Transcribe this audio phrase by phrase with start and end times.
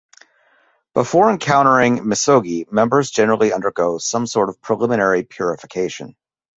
[0.95, 6.15] Before encountering misogi, members generally undergo some sort of preliminary purification.